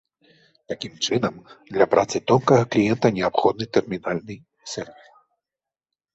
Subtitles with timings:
[0.71, 1.35] Такім чынам,
[1.75, 4.35] для працы тонкага кліента неабходны тэрмінальны
[4.75, 5.05] сервер.